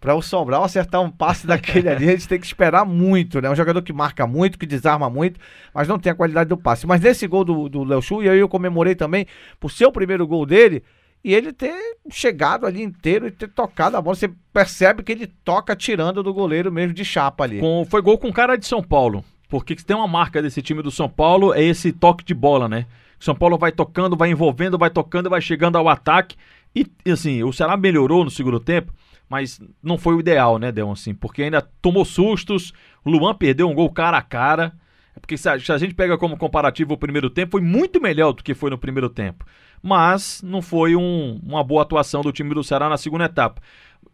para 0.00 0.14
o 0.14 0.22
Sobral 0.22 0.62
acertar 0.64 1.00
um 1.02 1.10
passe 1.10 1.46
daquele 1.48 1.88
ali, 1.88 2.08
a 2.08 2.12
gente 2.12 2.28
tem 2.28 2.38
que 2.38 2.46
esperar 2.46 2.84
muito, 2.84 3.40
né? 3.40 3.50
Um 3.50 3.54
jogador 3.54 3.82
que 3.82 3.92
marca 3.92 4.26
muito, 4.26 4.58
que 4.58 4.66
desarma 4.66 5.08
muito, 5.10 5.40
mas 5.74 5.88
não 5.88 5.98
tem 5.98 6.12
a 6.12 6.14
qualidade 6.14 6.48
do 6.48 6.56
passe. 6.56 6.86
Mas 6.86 7.00
nesse 7.00 7.26
gol 7.26 7.44
do, 7.44 7.68
do 7.68 7.84
Léo 7.84 8.02
Chu, 8.02 8.22
e 8.22 8.28
aí 8.28 8.38
eu 8.38 8.48
comemorei 8.48 8.94
também 8.94 9.26
por 9.58 9.70
ser 9.70 9.86
o 9.86 9.92
primeiro 9.92 10.26
gol 10.26 10.44
dele, 10.46 10.82
e 11.24 11.34
ele 11.34 11.52
ter 11.52 11.74
chegado 12.08 12.66
ali 12.66 12.82
inteiro 12.82 13.26
e 13.26 13.32
ter 13.32 13.48
tocado 13.48 13.96
a 13.96 14.00
bola. 14.00 14.14
Você 14.14 14.30
percebe 14.52 15.02
que 15.02 15.10
ele 15.10 15.26
toca 15.26 15.74
tirando 15.74 16.22
do 16.22 16.32
goleiro 16.32 16.70
mesmo 16.70 16.94
de 16.94 17.04
chapa 17.04 17.42
ali. 17.42 17.58
Com- 17.58 17.84
foi 17.90 18.00
gol 18.00 18.16
com 18.16 18.32
cara 18.32 18.54
de 18.56 18.64
São 18.64 18.80
Paulo. 18.82 19.24
Porque 19.48 19.74
tem 19.74 19.96
uma 19.96 20.06
marca 20.06 20.40
desse 20.40 20.62
time 20.62 20.82
do 20.82 20.90
São 20.90 21.08
Paulo 21.08 21.52
é 21.52 21.62
esse 21.62 21.92
toque 21.92 22.24
de 22.24 22.34
bola, 22.34 22.68
né? 22.68 22.86
São 23.18 23.34
Paulo 23.34 23.58
vai 23.58 23.72
tocando, 23.72 24.16
vai 24.16 24.30
envolvendo, 24.30 24.78
vai 24.78 24.90
tocando, 24.90 25.30
vai 25.30 25.40
chegando 25.40 25.76
ao 25.76 25.88
ataque. 25.88 26.36
E, 26.74 26.86
assim, 27.10 27.42
o 27.42 27.52
Ceará 27.52 27.76
melhorou 27.76 28.22
no 28.22 28.30
segundo 28.30 28.60
tempo, 28.60 28.92
mas 29.28 29.60
não 29.82 29.98
foi 29.98 30.14
o 30.14 30.20
ideal, 30.20 30.58
né, 30.58 30.70
Del? 30.70 30.90
Assim, 30.90 31.14
porque 31.14 31.42
ainda 31.42 31.60
tomou 31.82 32.04
sustos. 32.04 32.72
O 33.04 33.10
Luan 33.10 33.34
perdeu 33.34 33.68
um 33.68 33.74
gol 33.74 33.90
cara 33.90 34.18
a 34.18 34.22
cara. 34.22 34.72
É 35.16 35.20
Porque 35.20 35.36
se 35.36 35.48
a, 35.48 35.58
se 35.58 35.72
a 35.72 35.78
gente 35.78 35.94
pega 35.94 36.16
como 36.18 36.36
comparativo 36.36 36.94
o 36.94 36.98
primeiro 36.98 37.30
tempo, 37.30 37.52
foi 37.52 37.60
muito 37.60 38.00
melhor 38.00 38.32
do 38.32 38.42
que 38.42 38.54
foi 38.54 38.70
no 38.70 38.78
primeiro 38.78 39.08
tempo. 39.08 39.44
Mas 39.82 40.42
não 40.42 40.60
foi 40.62 40.94
um- 40.96 41.40
uma 41.42 41.62
boa 41.64 41.82
atuação 41.82 42.22
do 42.22 42.32
time 42.32 42.54
do 42.54 42.64
Ceará 42.64 42.88
na 42.88 42.96
segunda 42.96 43.24
etapa. 43.24 43.60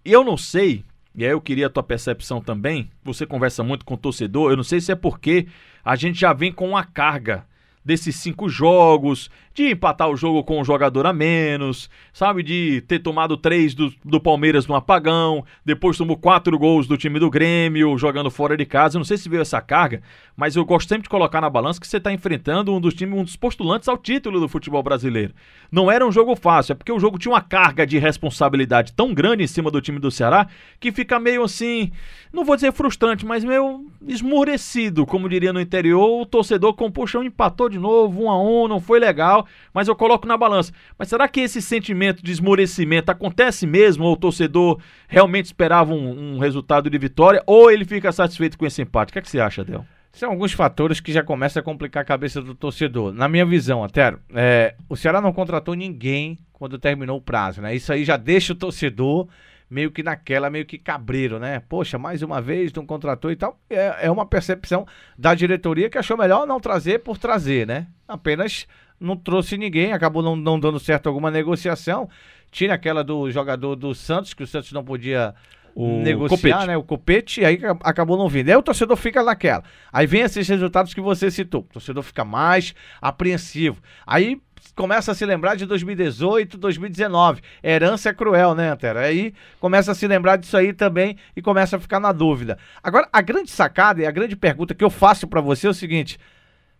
Eu 0.04 0.24
não 0.24 0.36
sei, 0.36 0.84
e 1.14 1.24
aí 1.24 1.30
eu 1.30 1.40
queria 1.40 1.66
a 1.66 1.70
tua 1.70 1.82
percepção 1.82 2.40
também. 2.40 2.90
Você 3.04 3.26
conversa 3.26 3.62
muito 3.62 3.84
com 3.84 3.94
o 3.94 3.98
torcedor. 3.98 4.50
Eu 4.50 4.56
não 4.56 4.64
sei 4.64 4.80
se 4.80 4.92
é 4.92 4.94
porque 4.94 5.46
a 5.84 5.94
gente 5.96 6.18
já 6.20 6.32
vem 6.32 6.52
com 6.52 6.68
uma 6.68 6.84
carga 6.84 7.44
desses 7.84 8.14
cinco 8.16 8.48
jogos, 8.48 9.28
de 9.54 9.70
empatar 9.70 10.08
o 10.08 10.16
jogo 10.16 10.42
com 10.42 10.60
um 10.60 10.64
jogador 10.64 11.06
a 11.06 11.12
menos, 11.12 11.90
sabe? 12.12 12.42
De 12.42 12.82
ter 12.88 12.98
tomado 12.98 13.36
três 13.36 13.74
do, 13.74 13.92
do 14.04 14.20
Palmeiras 14.20 14.66
no 14.66 14.74
apagão, 14.74 15.44
depois 15.64 15.96
tomou 15.96 16.16
quatro 16.16 16.58
gols 16.58 16.86
do 16.86 16.96
time 16.96 17.18
do 17.18 17.30
Grêmio, 17.30 17.96
jogando 17.98 18.30
fora 18.30 18.56
de 18.56 18.64
casa. 18.64 18.96
Eu 18.96 19.00
não 19.00 19.04
sei 19.04 19.16
se 19.16 19.28
veio 19.28 19.42
essa 19.42 19.60
carga, 19.60 20.02
mas 20.36 20.56
eu 20.56 20.64
gosto 20.64 20.88
sempre 20.88 21.04
de 21.04 21.08
colocar 21.08 21.40
na 21.40 21.50
balança 21.50 21.80
que 21.80 21.86
você 21.86 21.98
está 21.98 22.12
enfrentando 22.12 22.74
um 22.74 22.80
dos 22.80 22.94
times, 22.94 23.18
um 23.18 23.24
dos 23.24 23.36
postulantes 23.36 23.88
ao 23.88 23.98
título 23.98 24.40
do 24.40 24.48
futebol 24.48 24.82
brasileiro. 24.82 25.34
Não 25.70 25.90
era 25.90 26.06
um 26.06 26.12
jogo 26.12 26.34
fácil, 26.34 26.72
é 26.72 26.74
porque 26.74 26.92
o 26.92 27.00
jogo 27.00 27.18
tinha 27.18 27.32
uma 27.32 27.40
carga 27.40 27.86
de 27.86 27.98
responsabilidade 27.98 28.92
tão 28.92 29.12
grande 29.12 29.44
em 29.44 29.46
cima 29.46 29.70
do 29.70 29.80
time 29.80 29.98
do 29.98 30.10
Ceará 30.10 30.46
que 30.80 30.92
fica 30.92 31.18
meio 31.18 31.42
assim, 31.42 31.92
não 32.32 32.44
vou 32.44 32.56
dizer 32.56 32.72
frustrante, 32.72 33.26
mas 33.26 33.44
meio 33.44 33.86
esmurecido, 34.06 35.04
como 35.06 35.28
diria 35.28 35.52
no 35.52 35.60
interior. 35.60 36.22
O 36.22 36.26
torcedor 36.26 36.74
com 36.74 36.90
puxão 36.90 37.22
empatou 37.22 37.68
de 37.68 37.78
novo, 37.78 38.22
um 38.22 38.30
a 38.30 38.42
um, 38.42 38.68
não 38.68 38.80
foi 38.80 38.98
legal, 38.98 39.41
mas 39.72 39.88
eu 39.88 39.96
coloco 39.96 40.26
na 40.26 40.36
balança. 40.36 40.72
Mas 40.98 41.08
será 41.08 41.28
que 41.28 41.40
esse 41.40 41.60
sentimento 41.62 42.22
de 42.22 42.32
esmorecimento 42.32 43.10
acontece 43.10 43.66
mesmo? 43.66 44.04
Ou 44.04 44.14
o 44.14 44.16
torcedor 44.16 44.80
realmente 45.08 45.46
esperava 45.46 45.92
um, 45.92 46.34
um 46.34 46.38
resultado 46.38 46.88
de 46.88 46.98
vitória? 46.98 47.42
Ou 47.46 47.70
ele 47.70 47.84
fica 47.84 48.12
satisfeito 48.12 48.58
com 48.58 48.66
esse 48.66 48.82
empate? 48.82 49.10
O 49.10 49.12
que, 49.12 49.18
é 49.18 49.22
que 49.22 49.30
você 49.30 49.40
acha, 49.40 49.64
Del? 49.64 49.84
São 50.12 50.30
alguns 50.30 50.52
fatores 50.52 51.00
que 51.00 51.10
já 51.10 51.22
começam 51.22 51.60
a 51.60 51.64
complicar 51.64 52.02
a 52.02 52.06
cabeça 52.06 52.42
do 52.42 52.54
torcedor. 52.54 53.14
Na 53.14 53.28
minha 53.28 53.46
visão, 53.46 53.82
Antero, 53.82 54.20
é, 54.34 54.74
o 54.86 54.94
Ceará 54.94 55.22
não 55.22 55.32
contratou 55.32 55.74
ninguém 55.74 56.38
quando 56.52 56.78
terminou 56.78 57.16
o 57.16 57.20
prazo, 57.20 57.62
né? 57.62 57.74
Isso 57.74 57.90
aí 57.92 58.04
já 58.04 58.18
deixa 58.18 58.52
o 58.52 58.56
torcedor 58.56 59.26
meio 59.72 59.90
que 59.90 60.02
naquela, 60.02 60.50
meio 60.50 60.66
que 60.66 60.76
cabreiro, 60.76 61.38
né? 61.38 61.62
Poxa, 61.66 61.98
mais 61.98 62.20
uma 62.20 62.42
vez 62.42 62.70
não 62.74 62.84
contratou 62.84 63.32
e 63.32 63.36
tal. 63.36 63.58
É, 63.70 64.06
é 64.06 64.10
uma 64.10 64.26
percepção 64.26 64.86
da 65.16 65.34
diretoria 65.34 65.88
que 65.88 65.96
achou 65.96 66.14
melhor 66.14 66.46
não 66.46 66.60
trazer 66.60 66.98
por 66.98 67.16
trazer, 67.16 67.66
né? 67.66 67.86
Apenas 68.06 68.66
não 69.02 69.16
trouxe 69.16 69.56
ninguém, 69.58 69.92
acabou 69.92 70.22
não, 70.22 70.36
não 70.36 70.58
dando 70.58 70.78
certo 70.80 71.08
alguma 71.08 71.30
negociação. 71.30 72.08
Tira 72.50 72.74
aquela 72.74 73.02
do 73.02 73.30
jogador 73.30 73.76
do 73.76 73.94
Santos, 73.94 74.32
que 74.34 74.42
o 74.42 74.46
Santos 74.46 74.72
não 74.72 74.84
podia 74.84 75.34
O 75.74 75.98
negociar, 76.02 76.36
Copete. 76.36 76.66
né? 76.66 76.76
O 76.76 76.82
copete, 76.82 77.40
e 77.40 77.44
aí 77.46 77.54
ac- 77.64 77.80
acabou 77.82 78.16
não 78.18 78.28
vindo. 78.28 78.48
Aí 78.50 78.56
o 78.56 78.62
torcedor 78.62 78.96
fica 78.96 79.22
naquela. 79.22 79.64
Aí 79.92 80.06
vem 80.06 80.20
esses 80.20 80.46
resultados 80.46 80.92
que 80.94 81.00
você 81.00 81.30
citou. 81.30 81.62
O 81.62 81.72
torcedor 81.72 82.02
fica 82.02 82.24
mais 82.24 82.74
apreensivo. 83.00 83.80
Aí 84.06 84.40
começa 84.76 85.12
a 85.12 85.14
se 85.14 85.24
lembrar 85.26 85.54
de 85.56 85.64
2018, 85.66 86.56
2019. 86.58 87.40
Herança 87.64 88.10
é 88.10 88.12
cruel, 88.14 88.54
né, 88.54 88.70
Antero? 88.70 88.98
Aí 88.98 89.32
começa 89.58 89.92
a 89.92 89.94
se 89.94 90.06
lembrar 90.06 90.36
disso 90.36 90.56
aí 90.56 90.72
também 90.72 91.16
e 91.36 91.42
começa 91.42 91.76
a 91.76 91.80
ficar 91.80 91.98
na 92.00 92.12
dúvida. 92.12 92.58
Agora, 92.82 93.08
a 93.12 93.20
grande 93.22 93.50
sacada 93.50 94.02
e 94.02 94.06
a 94.06 94.10
grande 94.10 94.36
pergunta 94.36 94.74
que 94.74 94.84
eu 94.84 94.90
faço 94.90 95.26
pra 95.26 95.40
você 95.40 95.66
é 95.66 95.70
o 95.70 95.74
seguinte: 95.74 96.18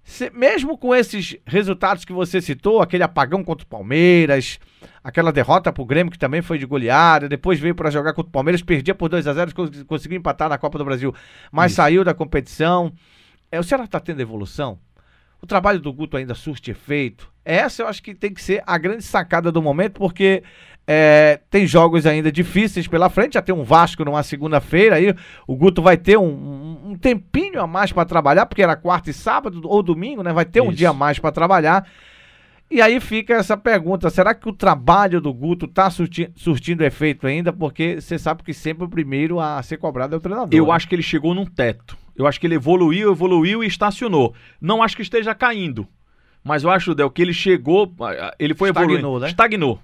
se- 0.04 0.30
mesmo 0.30 0.76
com 0.76 0.94
esses 0.94 1.36
resultados 1.46 2.04
que 2.04 2.12
você 2.12 2.40
citou, 2.40 2.80
aquele 2.82 3.02
apagão 3.02 3.42
contra 3.44 3.64
o 3.64 3.68
Palmeiras, 3.68 4.58
aquela 5.02 5.32
derrota 5.32 5.72
pro 5.72 5.84
Grêmio 5.84 6.10
que 6.12 6.18
também 6.18 6.42
foi 6.42 6.58
de 6.58 6.66
goleada, 6.66 7.28
depois 7.28 7.58
veio 7.60 7.74
para 7.74 7.90
jogar 7.90 8.12
contra 8.12 8.28
o 8.28 8.32
Palmeiras, 8.32 8.62
perdia 8.62 8.94
por 8.94 9.08
2 9.08 9.26
a 9.26 9.32
0 9.34 9.54
cons- 9.54 9.82
conseguiu 9.84 10.18
empatar 10.18 10.48
na 10.48 10.58
Copa 10.58 10.78
do 10.78 10.84
Brasil, 10.84 11.14
mas 11.50 11.72
saiu 11.72 12.04
da 12.04 12.14
competição. 12.14 12.92
É, 13.50 13.58
o 13.60 13.62
Ceará 13.62 13.86
tá 13.86 14.00
tendo 14.00 14.20
evolução? 14.20 14.78
O 15.40 15.46
trabalho 15.46 15.80
do 15.80 15.92
Guto 15.92 16.16
ainda 16.16 16.34
surte 16.34 16.70
efeito? 16.70 17.30
Essa 17.44 17.82
eu 17.82 17.88
acho 17.88 18.00
que 18.02 18.14
tem 18.14 18.32
que 18.32 18.40
ser 18.40 18.62
a 18.64 18.78
grande 18.78 19.02
sacada 19.02 19.50
do 19.50 19.60
momento, 19.60 19.94
porque 19.98 20.42
é, 20.86 21.40
tem 21.50 21.66
jogos 21.66 22.06
ainda 22.06 22.30
difíceis 22.32 22.86
pela 22.88 23.08
frente. 23.08 23.34
Já 23.34 23.42
tem 23.42 23.54
um 23.54 23.62
Vasco 23.64 24.04
numa 24.04 24.22
segunda-feira, 24.22 24.96
aí 24.96 25.14
o 25.46 25.56
Guto 25.56 25.80
vai 25.82 25.96
ter 25.96 26.16
um, 26.18 26.24
um- 26.24 26.90
um 26.92 26.96
tempinho 26.96 27.60
a 27.60 27.66
mais 27.66 27.92
para 27.92 28.04
trabalhar, 28.04 28.46
porque 28.46 28.62
era 28.62 28.76
quarta 28.76 29.10
e 29.10 29.12
sábado 29.12 29.60
ou 29.64 29.82
domingo, 29.82 30.22
né? 30.22 30.32
Vai 30.32 30.44
ter 30.44 30.60
um 30.60 30.68
Isso. 30.68 30.76
dia 30.78 30.90
a 30.90 30.92
mais 30.92 31.18
para 31.18 31.30
trabalhar. 31.32 31.86
E 32.70 32.80
aí 32.80 33.00
fica 33.00 33.34
essa 33.34 33.56
pergunta: 33.56 34.08
será 34.10 34.34
que 34.34 34.48
o 34.48 34.52
trabalho 34.52 35.20
do 35.20 35.32
Guto 35.32 35.68
tá 35.68 35.90
surti- 35.90 36.30
surtindo 36.34 36.82
efeito 36.84 37.26
ainda? 37.26 37.52
Porque 37.52 38.00
você 38.00 38.18
sabe 38.18 38.42
que 38.42 38.54
sempre 38.54 38.84
o 38.84 38.88
primeiro 38.88 39.38
a 39.38 39.62
ser 39.62 39.76
cobrado 39.76 40.14
é 40.14 40.18
o 40.18 40.20
treinador. 40.20 40.48
Eu 40.58 40.66
né? 40.66 40.72
acho 40.72 40.88
que 40.88 40.94
ele 40.94 41.02
chegou 41.02 41.34
num 41.34 41.44
teto. 41.44 41.96
Eu 42.16 42.26
acho 42.26 42.40
que 42.40 42.46
ele 42.46 42.54
evoluiu, 42.54 43.10
evoluiu 43.12 43.62
e 43.62 43.66
estacionou. 43.66 44.34
Não 44.60 44.82
acho 44.82 44.96
que 44.96 45.02
esteja 45.02 45.34
caindo. 45.34 45.86
Mas 46.44 46.62
eu 46.64 46.70
acho, 46.70 46.94
Del, 46.94 47.10
que 47.10 47.22
ele 47.22 47.32
chegou. 47.32 47.94
Ele 48.38 48.54
foi 48.54 48.70
Estagnou, 48.70 48.96
evoluindo. 48.96 49.20
né? 49.20 49.28
Estagnou. 49.28 49.78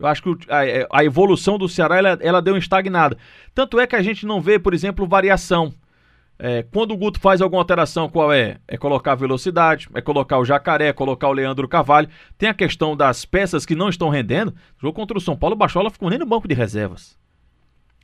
Eu 0.00 0.06
acho 0.06 0.22
que 0.22 0.50
a, 0.50 0.98
a 0.98 1.04
evolução 1.04 1.58
do 1.58 1.68
Ceará 1.68 1.98
ela, 1.98 2.18
ela 2.20 2.42
deu 2.42 2.54
uma 2.54 2.58
estagnada. 2.58 3.16
Tanto 3.54 3.78
é 3.78 3.86
que 3.86 3.94
a 3.94 4.02
gente 4.02 4.24
não 4.24 4.40
vê, 4.40 4.58
por 4.58 4.72
exemplo, 4.74 5.06
variação. 5.06 5.72
É, 6.38 6.64
quando 6.72 6.92
o 6.92 6.96
Guto 6.96 7.20
faz 7.20 7.42
alguma 7.42 7.60
alteração, 7.60 8.08
qual 8.08 8.32
é? 8.32 8.56
É 8.66 8.78
colocar 8.78 9.14
velocidade, 9.14 9.88
é 9.94 10.00
colocar 10.00 10.38
o 10.38 10.44
Jacaré, 10.44 10.86
é 10.86 10.92
colocar 10.92 11.28
o 11.28 11.32
Leandro 11.32 11.68
Carvalho. 11.68 12.08
Tem 12.38 12.48
a 12.48 12.54
questão 12.54 12.96
das 12.96 13.26
peças 13.26 13.66
que 13.66 13.74
não 13.74 13.90
estão 13.90 14.08
rendendo. 14.08 14.48
O 14.78 14.80
jogo 14.80 14.94
contra 14.94 15.18
o 15.18 15.20
São 15.20 15.36
Paulo, 15.36 15.54
o 15.54 15.58
Bachola 15.58 15.90
ficou 15.90 16.08
nem 16.08 16.18
no 16.18 16.24
banco 16.24 16.48
de 16.48 16.54
reservas 16.54 17.20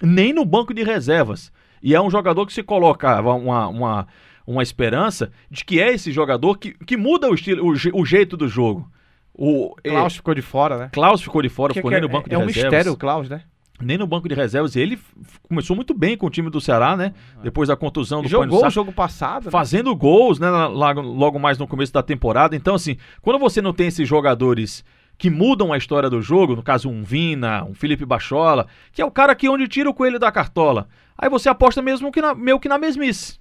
nem 0.03 0.33
no 0.33 0.45
banco 0.45 0.75
de 0.75 0.83
reservas. 0.83 1.53
E 1.83 1.95
é 1.95 2.01
um 2.01 2.11
jogador 2.11 2.47
que 2.47 2.53
se 2.53 2.63
colocava 2.63 3.33
uma, 3.35 3.69
uma, 3.69 4.07
uma 4.47 4.63
esperança 4.63 5.31
de 5.51 5.65
que 5.65 5.81
é 5.81 5.93
esse 5.93 6.11
jogador 6.11 6.59
que, 6.59 6.73
que 6.73 6.97
muda 6.97 7.29
o, 7.29 7.35
estilo, 7.35 7.65
o, 7.65 8.01
o 8.01 8.05
jeito 8.05 8.37
do 8.37 8.49
jogo. 8.49 8.91
O 9.39 9.75
Klaus 9.85 10.13
é, 10.15 10.17
ficou 10.17 10.35
de 10.35 10.41
fora, 10.43 10.79
né? 10.79 10.89
Klaus 10.93 11.21
ficou 11.21 11.43
de 11.43 11.49
fora, 11.49 11.73
Que- 11.73 11.81
ficou 11.81 11.91
que 11.91 11.95
nem 11.95 11.99
é, 11.99 12.07
no 12.07 12.09
banco 12.09 12.29
de 12.29 12.35
é 12.35 12.39
um 12.39 12.47
reservas. 12.47 12.65
mistério 12.65 12.93
o 12.93 12.97
Klaus, 12.97 13.29
né? 13.29 13.43
Nem 13.79 13.99
no 13.99 14.07
banco 14.07 14.27
de 14.27 14.35
reservas. 14.35 14.75
Ele 14.75 14.99
começou 15.47 15.77
muito 15.77 15.93
bem 15.93 16.17
com 16.17 16.27
o 16.27 16.31
time 16.31 16.49
do 16.49 16.59
Ceará, 16.63 16.97
né? 16.97 17.13
Depois 17.43 17.69
da 17.69 17.77
contusão 17.77 18.23
do 18.23 18.29
Jogou 18.29 18.61
Sá 18.61 18.69
o 18.69 18.71
jogo 18.71 18.91
passado. 18.93 19.45
né? 19.45 19.51
fazendo 19.51 19.95
gols, 19.95 20.39
né, 20.39 20.49
lá- 20.49 20.93
logo 20.93 21.39
mais 21.39 21.59
no 21.59 21.67
começo 21.67 21.93
da 21.93 22.03
temporada. 22.03 22.57
Então, 22.57 22.75
assim, 22.75 22.97
quando 23.21 23.39
você 23.39 23.61
não 23.61 23.75
tem 23.75 23.89
esses 23.89 24.09
jogadores 24.09 24.83
que 25.19 25.29
mudam 25.29 25.73
a 25.75 25.77
história 25.77 26.09
do 26.09 26.23
jogo, 26.23 26.57
no 26.57 26.63
caso 26.63 26.89
um 26.89 27.03
Vina, 27.03 27.65
um 27.65 27.75
Felipe 27.75 28.07
Bachola, 28.07 28.67
que 28.93 29.03
é 29.03 29.05
o 29.05 29.11
cara 29.11 29.35
que 29.35 29.49
onde 29.51 29.69
tira 29.69 29.91
o 29.91 29.95
coelho 29.95 30.19
da 30.19 30.33
cartola, 30.33 30.89
aí 31.19 31.29
você 31.29 31.51
aposta 31.51 31.83
mesmo 31.83 32.11
que 32.11 32.23
na, 32.23 32.35
meio 32.35 32.59
que 32.59 32.69
na 32.71 32.79
mesmice. 32.79 33.39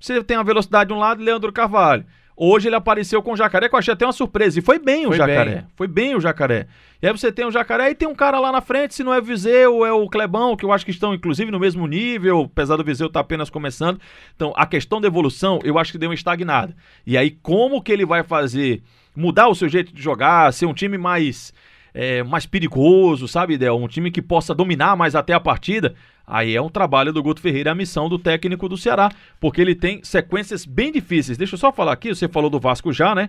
Você 0.00 0.22
tem 0.24 0.36
a 0.36 0.42
velocidade 0.42 0.88
de 0.88 0.94
um 0.94 0.98
lado, 0.98 1.22
Leandro 1.22 1.52
Carvalho. 1.52 2.04
Hoje 2.36 2.68
ele 2.68 2.76
apareceu 2.76 3.22
com 3.22 3.32
o 3.32 3.36
Jacaré, 3.36 3.68
que 3.68 3.74
eu 3.74 3.78
achei 3.78 3.94
até 3.94 4.04
uma 4.04 4.12
surpresa. 4.12 4.58
E 4.58 4.62
foi 4.62 4.78
bem 4.78 5.06
o 5.06 5.08
Foi 5.08 5.16
Jacaré. 5.16 5.54
bem. 5.54 5.64
Foi 5.74 5.88
bem 5.88 6.14
o 6.14 6.20
Jacaré. 6.20 6.66
E 7.00 7.06
aí 7.06 7.12
você 7.12 7.32
tem 7.32 7.46
o 7.46 7.50
Jacaré 7.50 7.90
e 7.90 7.94
tem 7.94 8.06
um 8.06 8.14
cara 8.14 8.38
lá 8.38 8.52
na 8.52 8.60
frente, 8.60 8.94
se 8.94 9.02
não 9.02 9.14
é 9.14 9.18
o 9.18 9.22
Viseu, 9.22 9.86
é 9.86 9.92
o 9.92 10.08
Clebão, 10.08 10.54
que 10.54 10.64
eu 10.64 10.70
acho 10.70 10.84
que 10.84 10.90
estão 10.90 11.14
inclusive 11.14 11.50
no 11.50 11.58
mesmo 11.58 11.86
nível, 11.86 12.42
apesar 12.52 12.76
do 12.76 12.84
Viseu 12.84 13.06
estar 13.06 13.20
apenas 13.20 13.48
começando. 13.48 13.98
Então, 14.34 14.52
a 14.54 14.66
questão 14.66 15.00
da 15.00 15.08
evolução, 15.08 15.60
eu 15.64 15.78
acho 15.78 15.92
que 15.92 15.98
deu 15.98 16.10
uma 16.10 16.14
estagnada. 16.14 16.76
E 17.06 17.16
aí, 17.16 17.30
como 17.30 17.82
que 17.82 17.90
ele 17.90 18.04
vai 18.04 18.22
fazer 18.22 18.82
mudar 19.14 19.48
o 19.48 19.54
seu 19.54 19.68
jeito 19.68 19.94
de 19.94 20.02
jogar, 20.02 20.52
ser 20.52 20.66
um 20.66 20.74
time 20.74 20.98
mais 20.98 21.54
é, 21.94 22.22
mais 22.22 22.44
perigoso, 22.44 23.26
sabe, 23.26 23.54
Idel? 23.54 23.78
Um 23.78 23.88
time 23.88 24.10
que 24.10 24.20
possa 24.20 24.54
dominar 24.54 24.94
mais 24.94 25.14
até 25.14 25.32
a 25.32 25.40
partida. 25.40 25.94
Aí 26.26 26.56
é 26.56 26.60
um 26.60 26.68
trabalho 26.68 27.12
do 27.12 27.22
Guto 27.22 27.40
Ferreira, 27.40 27.70
a 27.70 27.74
missão 27.74 28.08
do 28.08 28.18
técnico 28.18 28.68
do 28.68 28.76
Ceará, 28.76 29.10
porque 29.40 29.60
ele 29.60 29.74
tem 29.74 30.02
sequências 30.02 30.66
bem 30.66 30.90
difíceis. 30.90 31.38
Deixa 31.38 31.54
eu 31.54 31.58
só 31.58 31.70
falar 31.70 31.92
aqui, 31.92 32.08
você 32.08 32.26
falou 32.26 32.50
do 32.50 32.58
Vasco 32.58 32.92
já, 32.92 33.14
né? 33.14 33.28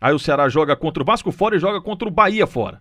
Aí 0.00 0.14
o 0.14 0.18
Ceará 0.18 0.48
joga 0.48 0.74
contra 0.74 1.02
o 1.02 1.06
Vasco 1.06 1.30
fora 1.30 1.56
e 1.56 1.58
joga 1.58 1.80
contra 1.80 2.08
o 2.08 2.10
Bahia 2.10 2.46
fora. 2.46 2.80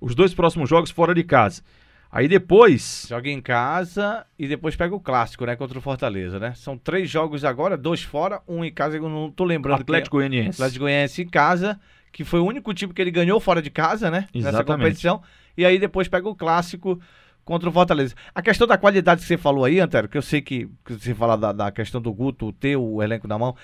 Os 0.00 0.14
dois 0.14 0.32
próximos 0.32 0.68
jogos 0.68 0.90
fora 0.90 1.14
de 1.14 1.24
casa. 1.24 1.62
Aí 2.10 2.28
depois. 2.28 3.06
Joga 3.08 3.28
em 3.28 3.40
casa 3.40 4.24
e 4.38 4.46
depois 4.46 4.76
pega 4.76 4.94
o 4.94 5.00
clássico, 5.00 5.44
né? 5.44 5.56
Contra 5.56 5.78
o 5.78 5.82
Fortaleza, 5.82 6.38
né? 6.38 6.54
São 6.54 6.78
três 6.78 7.10
jogos 7.10 7.44
agora, 7.44 7.76
dois 7.76 8.02
fora, 8.02 8.40
um 8.46 8.64
em 8.64 8.72
casa. 8.72 8.96
Eu 8.96 9.08
não 9.08 9.30
tô 9.30 9.44
lembrando. 9.44 9.80
Atlético 9.80 10.16
é. 10.16 10.20
Goianiense. 10.20 10.62
Atlético 10.62 10.84
Goianiense 10.84 11.22
em 11.22 11.28
casa, 11.28 11.78
que 12.12 12.24
foi 12.24 12.40
o 12.40 12.46
único 12.46 12.72
time 12.72 12.94
que 12.94 13.02
ele 13.02 13.10
ganhou 13.10 13.38
fora 13.40 13.60
de 13.60 13.70
casa, 13.70 14.10
né? 14.10 14.28
Nessa 14.34 14.48
Exatamente. 14.48 14.84
competição. 14.84 15.22
E 15.56 15.64
aí 15.66 15.78
depois 15.78 16.08
pega 16.08 16.28
o 16.28 16.34
clássico 16.34 16.98
contra 17.48 17.66
o 17.66 17.72
Fortaleza. 17.72 18.14
A 18.34 18.42
questão 18.42 18.66
da 18.66 18.76
qualidade 18.76 19.22
que 19.22 19.26
você 19.26 19.38
falou 19.38 19.64
aí, 19.64 19.80
Antero, 19.80 20.06
que 20.06 20.18
eu 20.18 20.22
sei 20.22 20.42
que, 20.42 20.68
que 20.84 20.92
você 20.92 21.14
fala 21.14 21.34
da, 21.34 21.50
da 21.50 21.72
questão 21.72 21.98
do 21.98 22.12
Guto 22.12 22.52
ter 22.52 22.76
o 22.76 23.02
elenco 23.02 23.26
na 23.26 23.38
mão. 23.38 23.56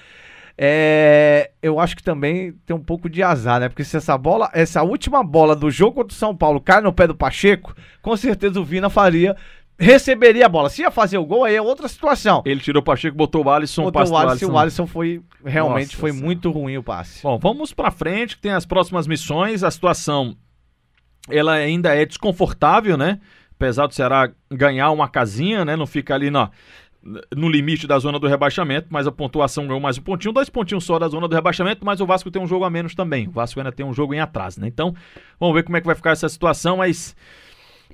É, 0.56 1.50
eu 1.62 1.78
acho 1.78 1.94
que 1.94 2.02
também 2.02 2.52
tem 2.64 2.74
um 2.74 2.82
pouco 2.82 3.10
de 3.10 3.22
azar, 3.22 3.60
né? 3.60 3.68
Porque 3.68 3.84
se 3.84 3.94
essa 3.94 4.16
bola, 4.16 4.48
essa 4.54 4.82
última 4.82 5.22
bola 5.22 5.54
do 5.54 5.70
jogo 5.70 5.96
contra 5.96 6.14
o 6.14 6.18
São 6.18 6.34
Paulo 6.34 6.62
cai 6.62 6.80
no 6.80 6.94
pé 6.94 7.06
do 7.06 7.14
Pacheco, 7.14 7.74
com 8.00 8.16
certeza 8.16 8.58
o 8.58 8.64
Vina 8.64 8.88
faria, 8.88 9.36
receberia 9.78 10.46
a 10.46 10.48
bola. 10.48 10.70
Se 10.70 10.80
ia 10.80 10.90
fazer 10.90 11.18
o 11.18 11.26
gol, 11.26 11.44
aí 11.44 11.54
é 11.54 11.60
outra 11.60 11.86
situação. 11.86 12.42
Ele 12.46 12.60
tirou 12.60 12.80
o 12.80 12.84
Pacheco, 12.84 13.14
botou 13.14 13.44
o 13.44 13.50
Alisson, 13.50 13.82
Botou 13.82 14.00
passe 14.00 14.12
o 14.12 14.16
Alisson, 14.16 14.50
o 14.50 14.58
Alisson 14.58 14.86
foi 14.86 15.20
realmente 15.44 15.88
Nossa 15.88 15.98
foi 15.98 16.10
Senhora. 16.10 16.26
muito 16.26 16.50
ruim 16.50 16.78
o 16.78 16.82
passe. 16.82 17.22
Bom, 17.22 17.36
vamos 17.38 17.74
pra 17.74 17.90
frente, 17.90 18.36
que 18.36 18.42
tem 18.42 18.52
as 18.52 18.64
próximas 18.64 19.06
missões. 19.06 19.62
A 19.62 19.70
situação 19.70 20.36
ela 21.28 21.52
ainda 21.52 21.94
é 21.94 22.04
desconfortável, 22.04 22.96
né? 22.96 23.20
Apesar 23.64 23.87
do 23.87 23.94
Ceará 23.94 24.30
ganhar 24.50 24.90
uma 24.90 25.09
casinha, 25.09 25.64
né? 25.64 25.75
Não 25.75 25.87
fica 25.87 26.14
ali 26.14 26.30
na, 26.30 26.50
no 27.35 27.49
limite 27.49 27.87
da 27.87 27.99
zona 27.99 28.18
do 28.18 28.26
rebaixamento, 28.26 28.88
mas 28.90 29.06
a 29.06 29.12
pontuação 29.12 29.66
ganhou 29.66 29.80
mais 29.80 29.97
um 29.97 30.02
pontinho, 30.02 30.35
dois 30.35 30.50
pontinhos 30.50 30.85
só 30.85 30.99
da 30.99 31.09
zona 31.09 31.26
do 31.26 31.35
rebaixamento, 31.35 31.83
mas 31.83 31.99
o 31.99 32.04
Vasco 32.06 32.30
tem 32.30 32.42
um 32.42 32.47
jogo 32.47 32.66
a 32.66 32.71
menos 32.71 32.94
também. 32.94 33.26
O 33.26 33.30
Vasco 33.30 33.59
ainda 33.59 33.73
tem 33.73 33.87
um 33.87 33.94
jogo 33.94 34.12
em 34.12 34.21
atraso, 34.21 34.61
né? 34.61 34.66
Então, 34.66 34.94
vamos 35.40 35.54
ver 35.54 35.62
como 35.62 35.78
é 35.78 35.80
que 35.80 35.87
vai 35.87 35.97
ficar 35.97 36.11
essa 36.11 36.28
situação, 36.28 36.76
mas 36.76 37.16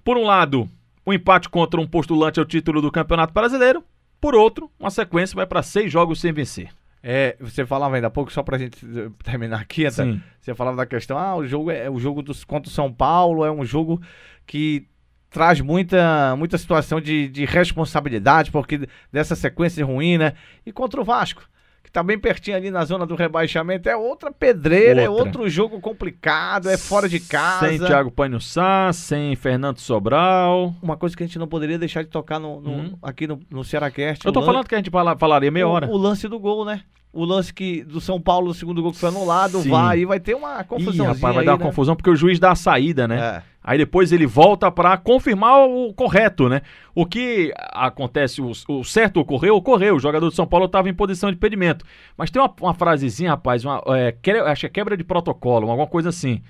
por 0.03 0.17
um 0.17 0.25
lado, 0.25 0.69
o 1.07 1.12
empate 1.12 1.49
contra 1.49 1.81
um 1.81 1.87
postulante 1.87 2.41
ao 2.41 2.45
título 2.45 2.83
do 2.83 2.91
Campeonato 2.91 3.33
Brasileiro, 3.33 3.85
por 4.21 4.35
outro, 4.35 4.69
uma 4.77 4.91
sequência 4.91 5.37
vai 5.37 5.47
para 5.47 5.62
seis 5.62 5.93
jogos 5.93 6.21
sem 6.21 6.33
vencer. 6.33 6.69
É, 7.00 7.37
você 7.39 7.65
falava 7.65 7.95
ainda 7.95 8.09
há 8.09 8.11
pouco, 8.11 8.33
só 8.33 8.43
pra 8.43 8.59
gente 8.59 8.85
eh, 8.85 9.09
terminar 9.23 9.61
aqui, 9.61 9.89
Sim. 9.91 10.21
você 10.41 10.53
falava 10.53 10.77
da 10.77 10.85
questão, 10.85 11.17
ah, 11.17 11.37
o 11.37 11.47
jogo 11.47 11.71
é 11.71 11.89
o 11.89 11.99
jogo 11.99 12.23
dos, 12.23 12.45
contra 12.45 12.69
o 12.69 12.73
São 12.73 12.93
Paulo, 12.93 13.45
é 13.45 13.50
um 13.50 13.65
jogo 13.65 14.03
que 14.47 14.87
traz 15.30 15.60
muita, 15.60 16.34
muita 16.37 16.58
situação 16.58 17.00
de, 17.00 17.28
de 17.28 17.44
responsabilidade, 17.44 18.50
porque 18.50 18.87
dessa 19.12 19.34
sequência 19.34 19.84
ruim, 19.84 20.18
né? 20.18 20.32
E 20.66 20.72
contra 20.72 21.00
o 21.00 21.04
Vasco, 21.04 21.42
que 21.82 21.90
tá 21.90 22.02
bem 22.02 22.18
pertinho 22.18 22.56
ali 22.56 22.70
na 22.70 22.84
zona 22.84 23.06
do 23.06 23.14
rebaixamento, 23.14 23.88
é 23.88 23.96
outra 23.96 24.30
pedreira, 24.30 25.00
é 25.02 25.08
Outra. 25.08 25.25
outro 25.25 25.49
jogo 25.49 25.80
complicado, 25.80 26.68
é 26.68 26.76
fora 26.76 27.08
de 27.08 27.18
casa. 27.20 27.68
Sem 27.68 27.78
Thiago 27.78 28.10
Panho 28.10 28.40
Sá, 28.40 28.92
sem 28.92 29.34
Fernando 29.37 29.78
Sobral. 29.78 30.75
Uma 30.82 30.96
coisa 30.96 31.16
que 31.16 31.22
a 31.22 31.26
gente 31.26 31.38
não 31.38 31.49
poderia 31.49 31.78
deixar 31.78 32.02
de 32.02 32.08
tocar 32.10 32.38
no, 32.38 32.60
no- 32.60 32.70
Hum. 32.70 32.92
aqui 33.02 33.26
no, 33.26 33.40
no 33.50 33.64
Cearacast. 33.64 34.25
Eu 34.26 34.32
tô 34.32 34.40
o 34.40 34.42
lan- 34.42 34.46
falando 34.46 34.68
que 34.68 34.75
a 34.75 34.78
gente 34.78 34.90
fala- 34.90 35.16
falaria 35.16 35.50
meia 35.50 35.66
hora. 35.66 35.87
O, 35.88 35.96
lance 35.96 36.28
do 36.28 36.38
gol, 36.38 36.64
né? 36.64 36.82
O 37.12 37.25
lance 37.25 37.52
que 37.52 37.82
do 37.82 38.00
São 38.00 38.20
Paulo, 38.20 38.50
o 38.50 38.54
segundo 38.54 38.80
gol 38.82 38.92
que 38.92 38.99
foi 38.99 39.08
anulado, 39.08 39.58
Sim. 39.62 39.70
vai, 39.70 39.99
aí 39.99 40.04
vai 40.04 40.20
ter 40.20 40.34
uma 40.37 40.62
confusão. 40.62 41.06
rapaz, 41.06 41.34
vai 41.34 41.44
dar 41.44 41.52
uma 41.54 41.58
confusão 41.58 41.96
porque 41.96 42.10
o 42.10 42.14
juiz 42.14 42.38
dá 42.38 42.52
a 42.52 42.56
saída, 42.56 43.08
né? 43.08 43.18
É. 43.18 43.50
Aí 43.62 43.76
depois 43.76 44.11
ele 44.11 44.26
volta 44.26 44.71
pra 44.71 44.97
confirmar 44.97 45.67
o 45.69 45.93
correto, 45.93 46.49
né? 46.49 46.62
O 46.95 47.05
que 47.05 47.52
acontece, 47.73 48.40
o, 48.40 48.52
o 48.69 48.85
certo 48.85 49.21
ocorreu, 49.21 49.55
ocorreu. 49.57 49.97
O 49.97 50.00
jogador 50.00 50.29
do 50.31 50.35
São 50.35 50.47
Paulo 50.47 50.67
estava 50.67 50.88
em 50.88 50.95
posição 50.95 51.31
de 51.31 51.37
impedimento. 51.37 51.85
Mas 52.17 52.31
tem 52.31 52.40
uma, 52.40 52.52
uma 52.61 52.75
frasezinha, 52.75 53.31
rapaz, 53.31 53.64
uma, 53.64 53.83
é, 53.88 54.12
que- 54.12 54.31
acho 54.31 54.61
que 54.61 54.67
é 54.67 54.71
quebra 54.71 54.97
de 54.97 55.05
protocolo, 55.05 55.69
alguma 55.71 55.87
coisa 55.87 56.09
assim. 56.09 56.43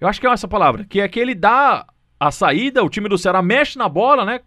Eu 0.00 0.08
acho 0.08 0.20
que 0.20 0.26
é 0.26 0.30
essa 0.30 0.48
palavra, 0.48 0.84
que 0.84 1.00
é 1.00 1.08
que 1.08 1.18
ele 1.20 1.34
dá 1.34 1.86
a 2.20 2.30
saída, 2.32 2.82
o 2.82 2.88
time 2.90 3.08
do 3.08 3.16
Ceará 3.16 3.40
mexe 3.40 3.78
na 3.78 3.88
bola, 3.88 4.24
né? 4.24 4.40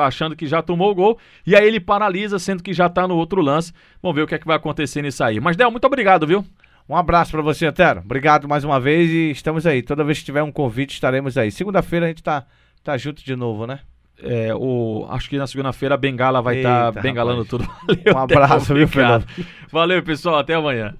achando 0.00 0.36
que 0.36 0.46
já 0.46 0.60
tomou 0.60 0.90
o 0.90 0.94
gol, 0.94 1.18
e 1.46 1.56
aí 1.56 1.66
ele 1.66 1.80
paralisa, 1.80 2.38
sendo 2.38 2.62
que 2.62 2.74
já 2.74 2.86
tá 2.88 3.08
no 3.08 3.16
outro 3.16 3.40
lance. 3.40 3.72
Vamos 4.02 4.14
ver 4.14 4.22
o 4.22 4.26
que 4.26 4.34
é 4.34 4.38
que 4.38 4.46
vai 4.46 4.56
acontecer 4.56 5.00
nisso 5.00 5.24
aí. 5.24 5.40
Mas, 5.40 5.56
Del, 5.56 5.70
muito 5.70 5.86
obrigado, 5.86 6.26
viu? 6.26 6.44
Um 6.88 6.96
abraço 6.96 7.30
pra 7.30 7.40
você, 7.42 7.66
Antero. 7.66 8.00
Obrigado 8.00 8.46
mais 8.46 8.62
uma 8.62 8.78
vez 8.78 9.10
e 9.10 9.30
estamos 9.30 9.66
aí. 9.66 9.82
Toda 9.82 10.04
vez 10.04 10.18
que 10.18 10.24
tiver 10.26 10.42
um 10.42 10.52
convite, 10.52 10.92
estaremos 10.94 11.38
aí. 11.38 11.50
Segunda-feira 11.50 12.06
a 12.06 12.08
gente 12.08 12.22
tá, 12.22 12.44
tá 12.82 12.96
junto 12.98 13.24
de 13.24 13.34
novo, 13.34 13.66
né? 13.66 13.80
É, 14.22 14.54
o, 14.54 15.06
acho 15.10 15.28
que 15.28 15.36
na 15.36 15.46
segunda-feira 15.46 15.94
a 15.94 15.98
Bengala 15.98 16.40
vai 16.40 16.58
estar 16.58 16.88
Eita, 16.88 17.00
bengalando 17.00 17.42
rapaz. 17.42 17.48
tudo. 17.48 17.64
Valeu, 18.04 18.14
Um 18.14 18.18
abraço, 18.18 18.74
viu, 18.74 18.84
obrigado. 18.84 19.26
Valeu, 19.72 20.02
pessoal. 20.02 20.38
Até 20.38 20.54
amanhã. 20.54 20.94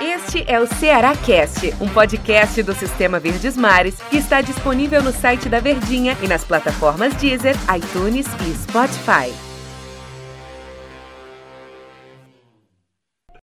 Este 0.00 0.44
é 0.50 0.60
o 0.60 0.66
Ceará 0.66 1.14
Cast, 1.16 1.72
um 1.80 1.88
podcast 1.88 2.62
do 2.62 2.74
Sistema 2.74 3.18
Verdes 3.20 3.56
Mares 3.56 4.00
que 4.10 4.16
está 4.16 4.40
disponível 4.40 5.02
no 5.02 5.12
site 5.12 5.48
da 5.48 5.60
Verdinha 5.60 6.16
e 6.22 6.26
nas 6.28 6.44
plataformas 6.44 7.14
Deezer, 7.14 7.54
iTunes 7.74 8.26
e 8.46 8.54
Spotify. 8.54 9.32